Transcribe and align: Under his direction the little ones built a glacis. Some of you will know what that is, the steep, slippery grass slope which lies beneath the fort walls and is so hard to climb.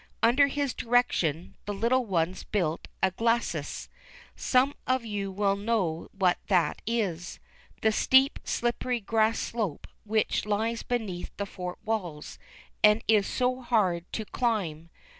Under 0.23 0.47
his 0.47 0.73
direction 0.73 1.53
the 1.67 1.75
little 1.75 2.07
ones 2.07 2.43
built 2.43 2.87
a 3.03 3.11
glacis. 3.11 3.87
Some 4.35 4.73
of 4.87 5.05
you 5.05 5.31
will 5.31 5.55
know 5.55 6.09
what 6.11 6.39
that 6.47 6.81
is, 6.87 7.39
the 7.83 7.91
steep, 7.91 8.39
slippery 8.43 8.99
grass 8.99 9.37
slope 9.37 9.85
which 10.03 10.47
lies 10.47 10.81
beneath 10.81 11.31
the 11.37 11.45
fort 11.45 11.77
walls 11.85 12.39
and 12.83 13.03
is 13.07 13.27
so 13.27 13.61
hard 13.61 14.11
to 14.13 14.25
climb. 14.25 14.89